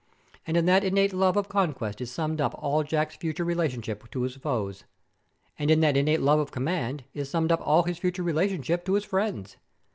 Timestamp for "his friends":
8.95-9.57